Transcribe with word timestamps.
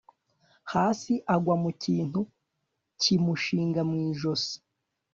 hasi 0.71 1.13
agwa 1.33 1.55
mukintu 1.63 2.19
kimushinga 3.01 3.79
mwijosi 3.89 4.55